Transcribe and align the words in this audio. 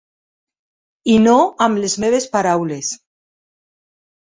I 1.17 1.19
no 1.27 1.37
amb 1.67 1.85
les 1.85 1.99
meves 2.07 2.29
paraules. 2.39 2.95